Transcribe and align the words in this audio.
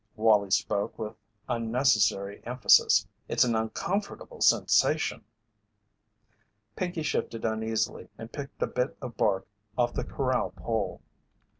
Wallie 0.15 0.49
spoke 0.49 0.97
with 0.97 1.15
unnecessary 1.47 2.41
emphasis. 2.43 3.07
"It's 3.27 3.43
an 3.43 3.53
uncomfortable 3.53 4.41
sensation." 4.41 5.23
Pinkey 6.75 7.03
shifted 7.03 7.45
uneasily 7.45 8.09
and 8.17 8.31
picked 8.33 8.63
a 8.63 8.67
bit 8.67 8.97
of 8.99 9.15
bark 9.15 9.45
off 9.77 9.93
the 9.93 10.03
corral 10.03 10.53
pole. 10.55 11.01